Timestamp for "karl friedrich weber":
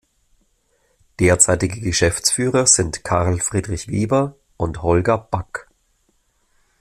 3.03-4.35